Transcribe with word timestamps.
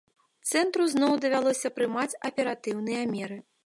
Цэнтру 0.51 0.87
зноў 0.93 1.13
давялося 1.27 1.73
прымаць 1.79 2.09
аператыўныя 2.31 3.01
меры. 3.17 3.45